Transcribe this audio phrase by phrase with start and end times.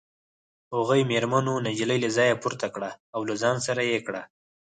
[0.75, 4.21] هغو مېرمنو نجلۍ له ځایه پورته کړه او له ځان سره یې کړه